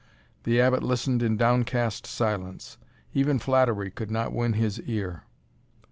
The 0.45 0.59
Abbot 0.59 0.81
listened 0.81 1.21
in 1.21 1.37
downcast 1.37 2.07
silence; 2.07 2.79
even 3.13 3.37
flattery 3.37 3.91
could 3.91 4.09
not 4.09 4.33
win 4.33 4.53
his 4.53 4.79
ear. 4.81 5.25